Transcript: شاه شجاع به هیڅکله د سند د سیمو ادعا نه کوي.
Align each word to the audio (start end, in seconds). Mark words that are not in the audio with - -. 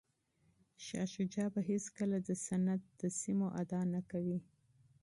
شاه 0.83 1.05
شجاع 1.13 1.47
به 1.53 1.61
هیڅکله 1.71 2.17
د 2.27 2.29
سند 2.45 2.81
د 2.99 3.01
سیمو 3.19 3.47
ادعا 3.61 3.83
نه 3.93 4.01
کوي. 4.11 4.37